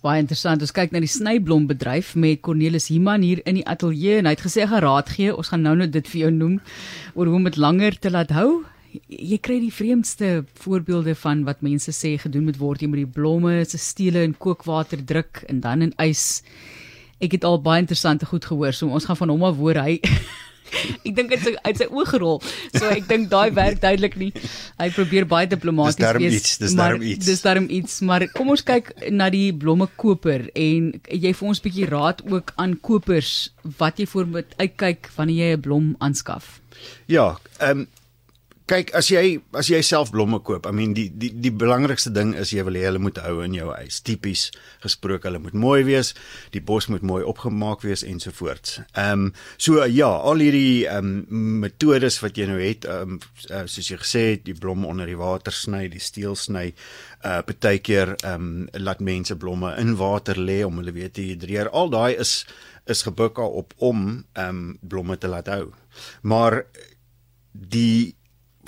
Baie 0.00 0.22
interessant. 0.22 0.62
Ons 0.64 0.72
kyk 0.72 0.94
na 0.94 1.00
die 1.04 1.10
snyblombedryf 1.12 2.14
met 2.16 2.40
Cornelis 2.46 2.86
Himan 2.88 3.20
hier 3.20 3.42
in 3.44 3.58
die 3.58 3.66
ateljee 3.68 4.22
en 4.22 4.28
hy 4.30 4.32
het 4.32 4.44
gesê 4.46 4.62
hy 4.62 4.70
gaan 4.70 4.84
raad 4.86 5.10
gee. 5.12 5.34
Ons 5.34 5.50
gaan 5.52 5.60
nou 5.66 5.74
net 5.76 5.92
dit 5.92 6.06
vir 6.08 6.22
jou 6.22 6.30
noem 6.32 6.54
oor 7.12 7.28
hoe 7.28 7.36
om 7.36 7.44
dit 7.44 7.58
langer 7.60 7.98
te 8.00 8.12
laat 8.12 8.32
hou. 8.32 8.62
Jy 9.12 9.36
kry 9.44 9.58
die 9.60 9.74
vreemdste 9.74 10.30
voorbeelde 10.62 11.12
van 11.20 11.44
wat 11.44 11.60
mense 11.60 11.92
sê 11.92 12.14
gedoen 12.22 12.48
moet 12.48 12.56
word. 12.62 12.80
Jy 12.80 12.88
moet 12.88 13.02
die 13.02 13.12
blomme 13.20 13.58
se 13.68 13.76
stele 13.76 14.24
in 14.24 14.32
kookwater 14.40 15.04
druk 15.04 15.44
en 15.52 15.60
dan 15.60 15.84
in 15.84 15.92
ys. 16.00 16.40
Ek 17.20 17.36
het 17.36 17.44
al 17.44 17.60
baie 17.60 17.84
interessante 17.84 18.24
goed 18.30 18.48
gehoor. 18.48 18.72
So 18.72 18.88
ons 18.88 19.04
gaan 19.04 19.20
van 19.20 19.34
hom 19.36 19.44
af 19.50 19.60
hoor 19.60 19.82
hy 19.84 19.98
Ek 21.06 21.14
dink 21.16 21.32
dit 21.32 21.58
uit 21.64 21.76
sy 21.80 21.86
oë 21.90 22.06
gerol. 22.12 22.38
So 22.76 22.90
ek 22.92 23.08
dink 23.10 23.30
daai 23.32 23.50
werk 23.56 23.80
duidelik 23.82 24.16
nie. 24.20 24.30
Hy 24.78 24.88
probeer 24.94 25.26
baie 25.30 25.48
diplomaties 25.50 25.98
Dis 25.98 26.06
darm 26.06 26.22
wees. 26.22 26.36
iets, 26.38 26.58
dis 26.62 26.74
maar 26.78 26.94
darm 26.94 27.02
iets. 27.02 27.26
Dis 27.26 27.44
darm 27.44 27.68
iets, 27.80 28.00
maar 28.06 28.26
kom 28.34 28.52
ons 28.54 28.64
kyk 28.66 28.92
na 29.10 29.30
die 29.34 29.50
blommekoper 29.56 30.48
en 30.54 30.92
jy 31.10 31.32
vir 31.40 31.48
ons 31.52 31.62
bietjie 31.64 31.88
raad 31.90 32.22
ook 32.30 32.54
aan 32.56 32.76
kopers 32.78 33.50
wat 33.80 33.98
jy 34.00 34.06
voor 34.10 34.30
moet 34.36 34.54
uitkyk 34.60 35.10
wanneer 35.16 35.40
jy 35.50 35.56
'n 35.56 35.64
blom 35.66 35.94
aanskaf. 35.98 36.60
Ja, 37.06 37.36
ehm 37.58 37.84
um, 37.84 37.88
kyk 38.70 38.92
as 38.94 39.08
jy 39.10 39.40
as 39.58 39.68
jy 39.70 39.80
self 39.86 40.12
blomme 40.14 40.38
koop, 40.46 40.66
I 40.68 40.72
mean 40.74 40.92
die 40.94 41.08
die 41.10 41.30
die 41.34 41.52
belangrikste 41.54 42.12
ding 42.14 42.32
is 42.38 42.52
jy 42.54 42.62
wil 42.66 42.78
hê 42.78 42.86
hulle 42.86 43.02
moet 43.02 43.18
hou 43.24 43.40
in 43.44 43.56
jou 43.56 43.70
huis. 43.72 44.00
Tipies 44.06 44.46
gesproke, 44.84 45.26
hulle 45.28 45.40
moet 45.42 45.56
mooi 45.58 45.82
wees, 45.88 46.12
die 46.54 46.62
bos 46.62 46.88
moet 46.92 47.04
mooi 47.06 47.22
opgemaak 47.26 47.84
wees 47.86 48.04
ensovoorts. 48.06 48.80
Ehm 48.94 49.26
um, 49.26 49.32
so 49.58 49.84
ja, 49.86 50.10
al 50.30 50.44
hierdie 50.44 50.86
ehm 50.86 51.12
um, 51.26 51.58
metodes 51.64 52.20
wat 52.24 52.38
jy 52.38 52.46
nou 52.50 52.60
het, 52.62 52.86
ehm 52.88 53.16
um, 53.16 53.20
uh, 53.50 53.64
soos 53.66 53.90
jy 53.90 53.98
gesê 54.00 54.24
het, 54.32 54.44
die 54.46 54.56
blom 54.56 54.86
onder 54.88 55.10
die 55.10 55.18
water 55.18 55.54
sny, 55.54 55.86
die 55.90 56.02
steel 56.02 56.38
sny, 56.38 56.70
uh 57.24 57.40
partykeer 57.46 58.16
ehm 58.20 58.50
um, 58.50 58.68
laat 58.78 59.02
mense 59.04 59.36
blomme 59.36 59.74
in 59.82 59.96
water 59.98 60.38
lê 60.38 60.62
om 60.66 60.78
hulle 60.82 60.94
weer 60.96 61.10
te 61.10 61.26
hidreer. 61.26 61.72
Al 61.74 61.90
daai 61.90 62.14
is 62.14 62.44
is 62.90 63.02
gebuk 63.06 63.38
op 63.38 63.74
om 63.78 64.06
ehm 64.32 64.48
um, 64.48 64.78
blomme 64.80 65.18
te 65.18 65.28
laat 65.28 65.50
hou. 65.50 65.72
Maar 66.22 66.62
die 67.52 68.19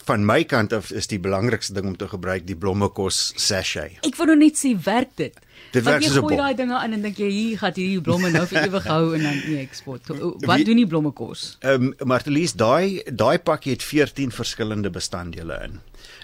van 0.07 0.25
my 0.27 0.43
kant 0.45 0.73
af 0.73 0.91
is 0.91 1.07
die 1.11 1.19
belangrikste 1.23 1.75
ding 1.77 1.87
om 1.87 1.97
te 1.97 2.09
gebruik 2.09 2.47
die 2.47 2.57
blommekos 2.59 3.33
sachet. 3.37 3.99
Ek 4.07 4.17
wou 4.19 4.27
nou 4.27 4.37
net 4.39 4.59
sê 4.59 4.75
werk 4.85 5.17
dit. 5.17 5.35
Dit 5.73 5.85
werk 5.87 6.03
jy 6.03 6.09
soos 6.09 6.17
'n 6.19 6.21
gooi 6.27 6.37
bom. 6.37 6.43
daai 6.45 6.55
dinge 6.57 6.75
aan 6.77 6.93
en 6.93 7.03
dink 7.03 7.17
jy 7.19 7.31
hier 7.31 7.59
gaan 7.59 7.73
hierdie 7.75 8.01
blomme 8.01 8.31
nou 8.31 8.47
vir 8.47 8.67
ewig 8.67 8.85
hou 8.85 9.15
en 9.15 9.23
dan 9.23 9.37
nee 9.47 9.63
ek 9.63 9.75
spot. 9.75 10.01
Wat 10.09 10.57
Wie- 10.57 10.65
doen 10.65 10.77
die 10.77 10.87
blommekos? 10.87 11.57
Ehm 11.61 11.93
um, 12.01 12.09
Martelies, 12.09 12.53
daai 12.53 13.03
daai 13.07 13.39
pakkie 13.39 13.73
het 13.73 13.83
14 13.83 14.31
verskillende 14.31 14.91
bestanddele 14.91 15.61
in. 15.65 15.81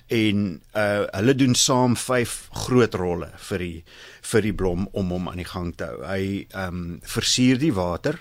En 0.08 0.60
uh 0.74 1.04
hulle 1.16 1.34
doen 1.34 1.54
saam 1.54 1.96
5 1.96 2.48
groot 2.52 2.94
rolle 2.94 3.30
vir 3.36 3.58
die 3.58 3.84
vir 4.22 4.42
die 4.42 4.52
blom 4.52 4.88
om 4.92 5.10
hom 5.10 5.28
aan 5.28 5.36
die 5.36 5.44
gang 5.48 5.74
te 5.76 5.84
hou. 5.84 6.02
Hy 6.04 6.46
ehm 6.50 6.68
um, 6.68 7.00
versuur 7.02 7.58
die 7.58 7.72
water 7.72 8.18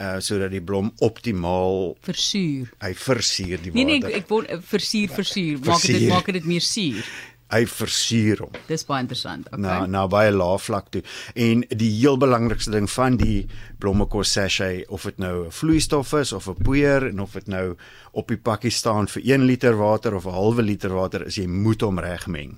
uh 0.00 0.18
sodat 0.20 0.50
die 0.50 0.60
blom 0.62 0.92
optimaal 1.00 1.96
Versuur. 2.02 2.70
hy 2.80 2.94
versuur 2.94 3.62
die 3.62 3.70
Nee 3.72 3.84
water. 3.84 4.08
nee, 4.08 4.16
ek 4.16 4.22
ek 4.24 4.28
word 4.28 4.50
versuur 4.64 5.08
versuur. 5.08 5.58
Maak 5.64 5.82
dit 5.82 5.90
Versuur. 5.96 6.08
maak 6.08 6.32
dit 6.32 6.44
meer 6.44 6.60
suur. 6.60 7.04
Hy 7.50 7.66
versuur 7.66 8.38
hom. 8.40 8.50
Dis 8.66 8.84
baie 8.84 9.02
interessant. 9.04 9.46
Okay. 9.46 9.60
Na 9.60 9.86
na 9.86 10.06
baie 10.08 10.30
lae 10.32 10.58
vlak 10.58 10.88
toe. 10.90 11.02
En 11.36 11.60
die 11.68 11.90
heel 12.00 12.16
belangrikste 12.18 12.70
ding 12.70 12.88
van 12.90 13.16
die 13.16 13.46
blommekos 13.78 14.32
sachet 14.32 14.88
of 14.88 15.02
dit 15.04 15.18
nou 15.18 15.46
'n 15.46 15.50
vloeistof 15.52 16.12
is 16.14 16.32
of 16.32 16.48
'n 16.48 16.62
poeier 16.64 17.06
en 17.08 17.20
of 17.20 17.32
dit 17.32 17.46
nou 17.46 17.76
op 18.12 18.28
die 18.28 18.36
pakkie 18.38 18.70
staan 18.70 19.06
vir 19.06 19.22
1 19.24 19.44
liter 19.46 19.76
water 19.76 20.14
of 20.14 20.24
'n 20.26 20.32
halwe 20.32 20.62
liter 20.62 20.90
water, 20.90 21.26
is 21.26 21.36
jy 21.36 21.46
moet 21.46 21.80
hom 21.80 21.98
reg 21.98 22.26
meng. 22.26 22.56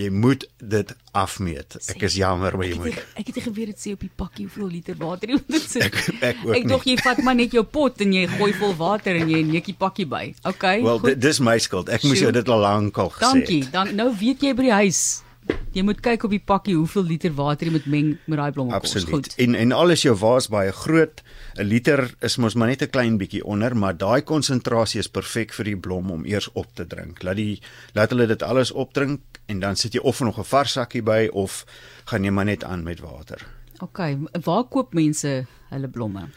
Jy 0.00 0.08
moet 0.14 0.46
dit 0.56 0.92
afmeet. 1.12 1.76
Ek 1.92 2.04
is 2.08 2.16
jammer, 2.20 2.56
maar 2.56 2.68
jy 2.68 2.78
moet. 2.80 3.00
Ek 3.18 3.28
het 3.28 3.36
nie 3.36 3.44
geweet 3.44 3.72
dit 3.74 3.82
sê 3.82 3.94
op 3.96 4.04
die 4.04 4.12
pakkie 4.22 4.46
hoeveel 4.46 4.70
liter 4.78 4.98
water 5.00 5.32
jy 5.34 5.40
moet 5.40 5.66
sit. 5.66 5.86
Ek 5.86 5.98
ek 6.30 6.44
ook 6.46 6.54
Ek 6.56 6.68
dink 6.72 6.86
jy 6.88 6.96
vat 7.04 7.22
maar 7.26 7.36
net 7.36 7.56
jou 7.56 7.64
pot 7.78 8.04
en 8.04 8.14
jy 8.16 8.26
gooi 8.36 8.52
vol 8.60 8.76
water 8.80 9.18
en 9.20 9.32
jy 9.32 9.42
neek 9.46 9.72
die 9.72 9.76
pakkie 9.76 10.06
by. 10.08 10.22
Okay. 10.48 10.78
Wel, 10.86 11.02
dis 11.20 11.42
my 11.44 11.58
skuld. 11.60 11.90
Ek 11.92 12.06
moes 12.08 12.22
jou 12.22 12.32
dit 12.32 12.54
al 12.54 12.64
lank 12.64 13.02
al 13.02 13.12
gesê. 13.16 13.26
Dankie. 13.26 13.64
Dan 13.74 13.92
nou 13.98 14.08
weet 14.16 14.46
jy 14.46 14.54
by 14.56 14.70
die 14.70 14.78
huis. 14.84 15.02
Jy 15.74 15.82
moet 15.86 16.00
kyk 16.02 16.24
op 16.26 16.32
die 16.34 16.42
pakkie 16.42 16.74
hoeveel 16.76 17.06
liter 17.06 17.32
water 17.34 17.68
jy 17.68 17.74
moet 17.74 17.86
meng 17.90 18.10
met 18.30 18.40
daai 18.40 18.52
blommekos. 18.54 18.94
Absoluut. 18.94 19.30
Goed. 19.30 19.36
En 19.42 19.56
en 19.58 19.74
al 19.74 19.94
is 19.94 20.04
jou 20.04 20.14
vaas 20.18 20.48
baie 20.52 20.72
groot, 20.74 21.22
'n 21.56 21.66
liter 21.66 22.14
is 22.20 22.36
mos 22.36 22.54
maar 22.54 22.68
net 22.68 22.82
'n 22.82 22.90
klein 22.90 23.18
bietjie 23.18 23.44
onder, 23.44 23.76
maar 23.76 23.96
daai 23.96 24.22
konsentrasie 24.22 25.00
is 25.00 25.08
perfek 25.08 25.52
vir 25.52 25.64
die 25.64 25.76
blom 25.76 26.10
om 26.10 26.24
eers 26.24 26.48
op 26.52 26.66
te 26.74 26.86
drink. 26.86 27.22
Laat 27.22 27.36
die 27.36 27.60
laat 27.94 28.10
hulle 28.10 28.26
dit 28.26 28.42
alles 28.42 28.72
opdrink 28.72 29.20
en 29.50 29.60
dan 29.60 29.76
sit 29.76 29.96
jy 29.96 30.02
of 30.06 30.20
nog 30.20 30.38
'n 30.38 30.46
vars 30.46 30.72
sakkie 30.78 31.02
by 31.02 31.28
of 31.32 31.64
gaan 32.04 32.24
jy 32.24 32.30
maar 32.30 32.44
net 32.44 32.64
aan 32.64 32.82
met 32.82 33.00
water. 33.00 33.46
Okay, 33.80 34.18
waar 34.44 34.64
koop 34.64 34.94
mense 34.94 35.46
hulle 35.70 35.88
blomme? 35.88 36.28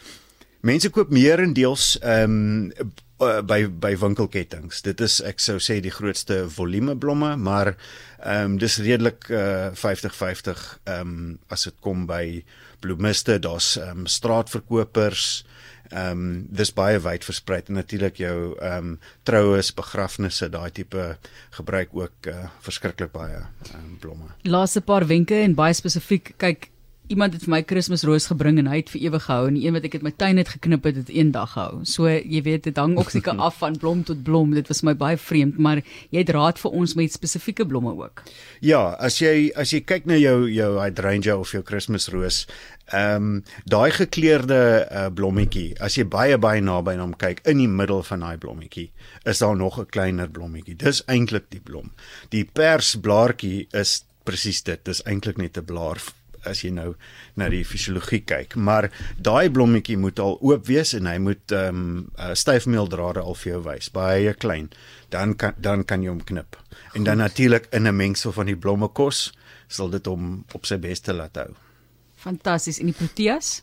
Mense 0.60 0.90
koop 0.90 1.10
meerendeels 1.10 1.98
ehm 2.00 2.70
um, 2.70 3.42
by 3.46 3.68
by 3.68 3.96
winkelkettinge. 3.96 4.82
Dit 4.82 5.00
is 5.00 5.20
ek 5.20 5.40
sou 5.40 5.58
sê 5.58 5.80
die 5.80 5.92
grootste 5.92 6.48
volume 6.50 6.96
blomme, 6.96 7.36
maar 7.36 7.76
ehm 8.18 8.44
um, 8.44 8.58
dis 8.58 8.78
redelik 8.78 9.28
uh 9.30 9.70
50-50 9.72 10.80
ehm 10.84 11.00
um, 11.00 11.38
as 11.48 11.64
dit 11.64 11.74
kom 11.80 12.06
by 12.06 12.44
bloemiste, 12.80 13.38
daar's 13.38 13.76
ehm 13.76 13.90
um, 13.98 14.06
straatverkopers. 14.06 15.44
Ehm 15.44 15.64
um, 15.92 16.46
dis 16.48 16.72
baie 16.74 16.98
wyd 17.02 17.24
versprei 17.26 17.62
en 17.66 17.80
natuurlik 17.80 18.20
jou 18.22 18.36
ehm 18.58 18.94
um, 18.94 18.98
troues, 19.22 19.72
begrafnisse, 19.74 20.48
daai 20.48 20.70
tipe 20.70 21.16
gebruik 21.58 21.94
ook 21.96 22.28
uh, 22.32 22.46
verskriklik 22.64 23.12
baie 23.12 23.40
ehm 23.40 23.80
um, 23.80 23.96
blomme. 24.00 24.30
Laaste 24.42 24.80
paar 24.80 25.06
wenke 25.06 25.42
en 25.42 25.54
baie 25.54 25.74
spesifiek. 25.74 26.34
Kyk, 26.38 26.70
iemand 27.12 27.34
het 27.36 27.44
vir 27.44 27.52
my 27.52 27.60
Kersroos 27.62 28.26
gebring 28.30 28.58
en 28.58 28.68
hy 28.70 28.78
het 28.80 28.90
vir 28.92 29.02
ewig 29.08 29.26
gehou 29.26 29.48
en 29.48 29.56
die 29.58 29.66
een 29.66 29.74
wat 29.76 29.84
ek 29.84 29.98
uit 29.98 30.04
my 30.06 30.12
tuin 30.16 30.38
het 30.40 30.52
geknip 30.54 30.86
het, 30.88 30.96
het 30.96 31.10
een 31.12 31.32
dag 31.34 31.52
gehou. 31.52 31.82
So 31.88 32.08
jy 32.08 32.40
weet 32.46 32.64
dit 32.64 32.80
hang 32.80 32.96
ook 32.96 33.12
seker 33.12 33.36
af 33.46 33.58
van 33.60 33.76
blom 33.80 34.04
tot 34.08 34.22
blom. 34.24 34.54
Dit 34.56 34.70
was 34.72 34.80
my 34.86 34.94
baie 34.96 35.18
vreemd, 35.20 35.58
maar 35.60 35.82
jy 35.84 36.22
het 36.22 36.32
raad 36.32 36.60
vir 36.62 36.78
ons 36.80 36.94
met 36.96 37.12
spesifieke 37.12 37.66
blomme 37.68 37.92
ook. 37.92 38.24
Ja, 38.64 38.94
as 38.96 39.20
jy 39.20 39.52
as 39.60 39.74
jy 39.76 39.82
kyk 39.84 40.08
na 40.08 40.16
jou 40.16 40.48
jou 40.48 40.70
hydrangea 40.80 41.36
of 41.36 41.52
jou 41.52 41.62
Kersroos, 41.62 42.46
ehm 42.92 43.16
um, 43.16 43.44
daai 43.68 43.90
gekleurde 43.92 44.60
uh, 44.88 45.06
blommetjie, 45.12 45.74
as 45.80 45.98
jy 45.98 46.04
baie 46.08 46.38
baie 46.38 46.60
naby 46.60 46.96
na 46.96 47.04
hom 47.04 47.14
kyk 47.16 47.40
in 47.48 47.60
die 47.60 47.68
middel 47.68 48.02
van 48.04 48.24
daai 48.24 48.36
blommetjie, 48.40 48.90
is 49.24 49.38
daar 49.38 49.56
nog 49.56 49.78
'n 49.78 49.86
kleiner 49.86 50.28
blommetjie. 50.28 50.76
Dis 50.76 51.02
eintlik 51.06 51.50
die 51.50 51.60
blom. 51.60 51.92
Die 52.30 52.44
persblaartjie 52.44 53.68
is 53.72 54.04
presies 54.24 54.62
dit. 54.62 54.84
Dis 54.84 55.02
eintlik 55.04 55.38
net 55.38 55.58
'n 55.58 55.64
blaar 55.64 56.00
as 56.46 56.62
jy 56.64 56.70
nou 56.70 56.94
na 57.36 57.48
die 57.48 57.64
fisiologie 57.64 58.22
kyk, 58.24 58.56
maar 58.56 58.90
daai 59.18 59.50
blommetjie 59.50 59.96
moet 60.00 60.18
al 60.18 60.38
oop 60.40 60.66
wees 60.66 60.94
en 60.94 61.06
hy 61.10 61.18
moet 61.18 61.52
ehm 61.52 61.82
um, 61.84 62.08
uh, 62.18 62.32
styfmeeldrade 62.34 63.20
al 63.20 63.34
vir 63.34 63.52
jou 63.52 63.62
wys, 63.64 63.90
baie 63.94 64.34
klein. 64.34 64.70
Dan 65.10 65.34
kan 65.36 65.54
dan 65.56 65.84
kan 65.84 66.02
jy 66.02 66.08
hom 66.08 66.24
knip. 66.24 66.56
En 66.94 67.04
dan 67.04 67.18
natuurlik 67.18 67.66
in 67.70 67.88
'n 67.88 67.96
mengsel 67.96 68.32
van 68.32 68.46
die 68.46 68.56
blommekos 68.56 69.32
sal 69.68 69.90
dit 69.90 70.06
hom 70.06 70.44
op 70.52 70.66
sy 70.66 70.78
beste 70.78 71.12
laat 71.12 71.36
hou. 71.36 71.50
Fantasties. 72.16 72.78
En 72.78 72.86
die 72.86 72.94
proteas? 72.94 73.62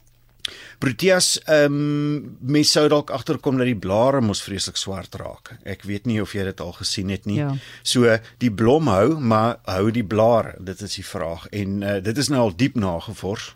Proteas, 0.81 1.35
ehm 1.45 1.75
um, 1.75 2.37
mens 2.41 2.71
sou 2.71 2.87
dalk 2.89 3.11
agterkom 3.13 3.57
dat 3.57 3.69
die 3.69 3.77
blare 3.77 4.21
mos 4.21 4.41
vreeslik 4.41 4.79
swart 4.79 5.15
raak. 5.15 5.55
Ek 5.63 5.85
weet 5.87 6.05
nie 6.09 6.21
of 6.21 6.33
jy 6.33 6.43
dit 6.49 6.61
al 6.61 6.73
gesien 6.79 7.09
het 7.13 7.25
nie. 7.29 7.39
Ja. 7.39 7.53
So 7.83 8.17
die 8.41 8.51
blom 8.51 8.89
hou, 8.91 9.19
maar 9.19 9.59
hou 9.69 9.91
die 9.91 10.05
blare? 10.05 10.55
Dit 10.59 10.81
is 10.81 10.97
die 10.99 11.05
vraag. 11.05 11.47
En 11.51 11.81
uh, 11.81 11.97
dit 12.03 12.17
is 12.17 12.29
nou 12.29 12.47
al 12.47 12.55
diep 12.55 12.75
nagevors 12.75 13.55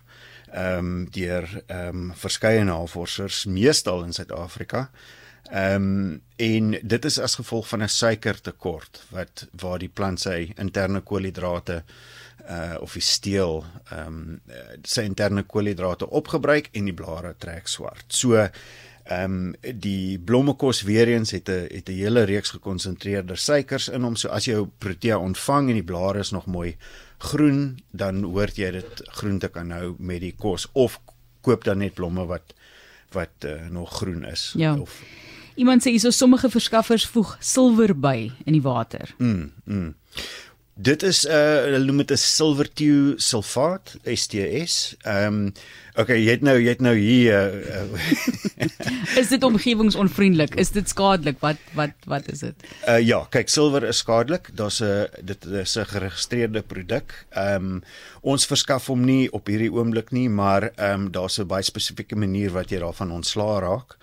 ehm 0.55 0.77
um, 0.77 1.05
deur 1.11 1.49
ehm 1.67 1.87
um, 1.87 2.13
verskeie 2.15 2.63
navorsers, 2.63 3.45
meestal 3.45 4.03
in 4.03 4.13
Suid-Afrika. 4.13 4.89
Ehm 4.89 5.23
um, 5.53 6.21
en 6.35 6.71
dit 6.81 7.05
is 7.05 7.19
as 7.19 7.35
gevolg 7.35 7.67
van 7.67 7.83
'n 7.83 7.89
suikertekort 7.89 9.03
wat 9.09 9.47
waar 9.51 9.79
die 9.79 9.89
plant 9.89 10.19
sy 10.19 10.53
interne 10.57 11.01
koolhidrate 11.01 11.83
uh 12.49 12.75
of 12.79 12.93
die 12.93 13.01
steel 13.01 13.63
ehm 13.89 14.07
um, 14.07 14.41
sy 14.83 15.01
interne 15.01 15.43
koolhidrate 15.43 16.09
opgebruik 16.09 16.69
en 16.71 16.85
die 16.85 16.93
blare 16.93 17.35
trek 17.37 17.67
swart. 17.67 18.05
So 18.07 18.35
ehm 18.35 19.23
um, 19.23 19.55
die 19.61 20.19
blommekos 20.19 20.81
weer 20.81 21.07
eens 21.07 21.31
het 21.31 21.49
'n 21.49 21.67
het 21.73 21.89
'n 21.89 21.93
hele 21.93 22.23
reeks 22.23 22.49
gekonsentreerde 22.49 23.35
suikers 23.35 23.89
in 23.89 24.01
hom. 24.01 24.15
So 24.15 24.29
as 24.29 24.45
jy 24.45 24.53
jou 24.53 24.67
protea 24.77 25.17
ontvang 25.17 25.69
en 25.69 25.73
die 25.73 25.83
blare 25.83 26.19
is 26.19 26.31
nog 26.31 26.45
mooi 26.45 26.77
groen, 27.17 27.79
dan 27.91 28.23
hoort 28.23 28.55
jy 28.55 28.71
dit 28.71 29.01
groen 29.05 29.39
te 29.39 29.47
kan 29.47 29.71
hou 29.71 29.95
met 29.99 30.21
die 30.21 30.35
kos 30.37 30.67
of 30.73 30.99
koop 31.41 31.63
dan 31.63 31.77
net 31.77 31.93
blomme 31.93 32.25
wat 32.25 32.53
wat 33.11 33.45
uh, 33.45 33.67
nog 33.69 33.91
groen 33.91 34.25
is 34.25 34.53
Ja. 34.57 34.75
of 34.75 35.01
Iemand 35.55 35.83
sê 35.83 35.93
hierso 35.95 36.11
sommige 36.11 36.49
verskaffers 36.49 37.05
voeg 37.05 37.37
silwer 37.39 37.95
by 37.95 38.31
in 38.45 38.53
die 38.53 38.63
water. 38.65 39.15
Mm, 39.17 39.51
mm. 39.65 39.95
Dit 40.75 41.05
is 41.07 41.21
uh 41.23 41.35
hulle 41.63 41.85
noem 41.87 42.01
dit 42.03 42.11
'n 42.11 42.19
silvertew 42.19 43.13
sulfaat, 43.15 43.95
STS. 44.03 44.95
Ehm 45.07 45.47
um, 45.47 45.53
okay, 45.95 46.19
jy 46.19 46.31
het 46.35 46.41
nou 46.43 46.57
jy 46.59 46.67
het 46.67 46.81
nou 46.81 46.95
hier 46.97 47.53
uh, 47.63 47.87
Is 49.21 49.31
dit 49.31 49.43
omgewingsonvriendelik? 49.43 50.55
Is 50.59 50.73
dit 50.75 50.89
skadelik? 50.89 51.39
Wat 51.39 51.55
wat 51.79 51.95
wat 52.03 52.27
is 52.27 52.43
dit? 52.43 52.67
uh 52.91 52.99
ja, 52.99 53.23
kyk 53.31 53.47
silwer 53.47 53.87
is 53.87 54.03
skadelik. 54.03 54.51
Daar's 54.51 54.81
'n 54.83 55.07
dit 55.23 55.45
is 55.45 55.77
'n 55.77 55.85
geregistreerde 55.85 56.61
produk. 56.61 57.25
Ehm 57.31 57.55
um, 57.55 57.83
ons 58.21 58.45
verskaf 58.45 58.87
hom 58.91 59.05
nie 59.05 59.31
op 59.31 59.47
hierdie 59.47 59.71
oomblik 59.71 60.11
nie, 60.11 60.27
maar 60.29 60.71
ehm 60.75 61.07
um, 61.07 61.11
daar's 61.11 61.39
'n 61.39 61.47
baie 61.47 61.63
spesifieke 61.63 62.15
manier 62.15 62.51
wat 62.51 62.69
jy 62.69 62.79
daarvan 62.79 63.11
ontslaa 63.11 63.59
raak. 63.59 63.95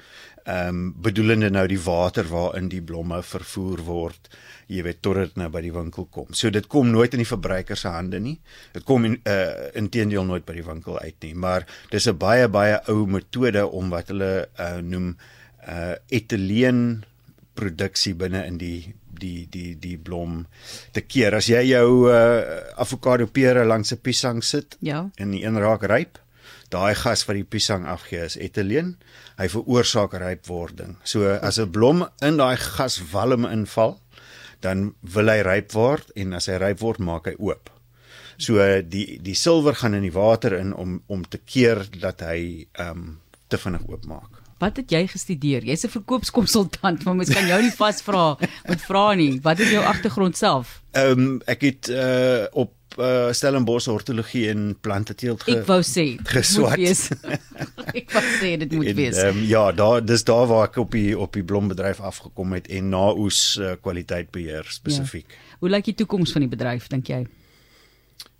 Ehm 0.45 0.69
um, 0.69 0.95
bedoelende 1.03 1.51
nou 1.51 1.67
die 1.71 1.81
water 1.81 2.25
waarin 2.29 2.69
die 2.69 2.81
blomme 2.83 3.23
vervoer 3.23 3.79
word 3.87 4.29
jy 4.73 4.83
weet 4.83 5.03
tot 5.05 5.15
dit 5.21 5.37
nou 5.37 5.49
by 5.53 5.61
die 5.61 5.73
winkel 5.75 6.07
kom. 6.11 6.33
So 6.35 6.51
dit 6.51 6.67
kom 6.67 6.91
nooit 6.91 7.13
in 7.15 7.19
die 7.23 7.29
verbruiker 7.29 7.77
se 7.77 7.89
hande 7.89 8.19
nie. 8.21 8.39
Dit 8.73 8.85
kom 8.89 9.05
in 9.05 9.19
uh 9.29 9.69
intedeel 9.79 10.25
nooit 10.25 10.45
by 10.49 10.55
die 10.55 10.65
winkel 10.67 10.99
uit 10.99 11.17
nie, 11.23 11.35
maar 11.35 11.67
dis 11.91 12.07
'n 12.09 12.17
baie 12.19 12.49
baie 12.49 12.81
ou 12.89 13.07
metode 13.07 13.67
om 13.67 13.91
wat 13.91 14.09
hulle 14.09 14.49
uh 14.59 14.81
noem 14.81 15.17
uh 15.69 15.95
etileen 16.09 17.05
produksie 17.55 18.15
binne 18.15 18.47
in 18.47 18.59
die 18.59 18.95
die 19.23 19.47
die 19.51 19.75
die 19.79 19.99
blom 19.99 20.47
te 20.93 21.01
keer. 21.01 21.35
As 21.35 21.47
jy 21.47 21.63
jou 21.69 22.09
uh 22.09 22.73
avokado 22.81 23.27
pere 23.27 23.65
langs 23.65 23.93
'n 23.93 24.01
piesang 24.03 24.43
sit 24.45 24.77
Ja. 24.81 25.11
en 25.17 25.31
die 25.31 25.45
een 25.45 25.59
raak 25.59 25.83
ryp, 25.83 26.19
daai 26.73 26.95
gas 26.99 27.25
wat 27.29 27.37
die 27.39 27.47
piesang 27.49 27.87
afgee 27.89 28.25
is 28.27 28.39
etileen. 28.41 28.97
Hy 29.39 29.49
veroorsaak 29.53 30.17
rypwording. 30.21 30.97
So 31.05 31.29
as 31.29 31.59
'n 31.61 31.71
blom 31.71 32.07
in 32.23 32.41
daai 32.41 32.57
gas 32.57 33.01
walm 33.13 33.45
inval, 33.45 34.01
dan 34.61 34.95
wil 35.01 35.29
hy 35.29 35.41
ryp 35.43 35.73
word 35.75 36.11
en 36.17 36.33
as 36.33 36.47
hy 36.47 36.59
ryp 36.63 36.81
word, 36.81 36.99
maak 36.99 37.27
hy 37.27 37.35
oop. 37.39 37.71
So 38.39 38.59
die 38.83 39.19
die 39.23 39.35
silwer 39.35 39.75
gaan 39.75 39.95
in 39.95 40.07
die 40.07 40.15
water 40.15 40.57
in 40.59 40.73
om 40.75 41.03
om 41.07 41.25
te 41.25 41.39
keer 41.39 41.85
dat 42.01 42.21
hy 42.21 42.67
ehm 42.73 42.91
um, 42.91 43.19
te 43.49 43.59
vinnig 43.59 43.85
oopmaak. 43.89 44.42
Wat 44.63 44.79
het 44.79 44.93
jy 44.95 45.07
gestudeer? 45.11 45.65
Jy's 45.67 45.83
'n 45.85 45.91
verkoopskonsultant, 45.91 47.05
maar 47.05 47.17
mens 47.19 47.33
kan 47.35 47.47
jou 47.47 47.59
nie 47.63 47.75
vasvra 47.75 48.37
met 48.69 48.81
vrae 48.81 49.17
nie. 49.17 49.41
Wat 49.43 49.59
is 49.59 49.71
jou 49.75 49.83
agtergrond 49.85 50.37
self? 50.37 50.81
Ehm 50.93 51.19
um, 51.19 51.41
ek 51.47 51.61
het 51.67 51.89
uh 51.89 52.47
op 52.53 52.73
uh 52.99 53.33
Stellenbosch 53.33 53.89
hortologie 53.91 54.49
en 54.51 54.77
planteteelt 54.81 55.43
ge 55.43 55.59
Ek 55.59 55.67
wou 55.67 55.81
sê, 55.83 56.17
geswat. 56.23 56.77
moet 56.77 56.87
wees. 56.87 57.09
ek 58.01 58.11
wou 58.13 58.25
sê 58.39 58.57
dit 58.63 58.73
moet 58.73 58.87
en, 58.87 58.97
wees. 58.97 59.17
Ehm 59.17 59.37
um, 59.37 59.45
ja, 59.45 59.73
daar 59.73 60.05
dis 60.05 60.25
daar 60.25 60.47
waar 60.47 60.69
ek 60.69 60.77
op 60.77 60.93
die 60.95 61.19
op 61.19 61.33
die 61.33 61.45
blombedryf 61.45 62.01
afgekom 62.01 62.53
het 62.53 62.69
en 62.69 62.89
na 62.89 63.11
oes 63.17 63.57
uh, 63.59 63.75
kwaliteitbeheer 63.81 64.69
spesifiek. 64.71 65.27
Ja. 65.29 65.57
Hoe 65.59 65.71
lyk 65.75 65.91
die 65.91 65.95
toekoms 65.95 66.33
van 66.33 66.47
die 66.47 66.51
bedryf 66.51 66.87
dink 66.87 67.07
jy? 67.07 67.27